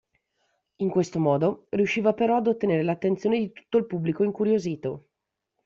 In 0.77 0.89
questo 0.89 1.19
modo 1.19 1.67
riusciva 1.69 2.15
però 2.15 2.37
ad 2.37 2.47
ottenere 2.47 2.81
l'attenzione 2.81 3.37
di 3.37 3.51
tutto 3.51 3.77
il 3.77 3.85
pubblico 3.85 4.23
incuriosito. 4.23 5.09